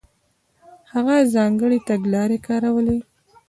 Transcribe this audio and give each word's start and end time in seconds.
هغه 0.91 1.15
ځانګړې 1.33 1.79
تګلارې 1.87 2.37
کارولې. 2.47 2.99